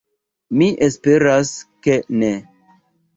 [0.61, 1.51] Mi esperas,
[1.89, 2.31] ke ne.